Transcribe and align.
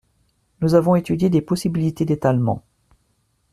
Nous 0.61 0.73
avons 0.73 0.95
étudié 0.95 1.29
des 1.29 1.43
possibilités 1.43 2.05
d’étalement. 2.05 2.63